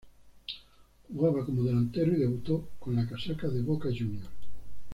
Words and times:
Jugaba 1.11 1.45
como 1.45 1.61
delantero 1.63 2.11
y 2.13 2.15
debutó 2.21 2.67
con 2.79 2.95
la 2.95 3.07
casaca 3.07 3.47
de 3.49 3.61
Boca 3.61 3.89
Juniors. 3.89 4.29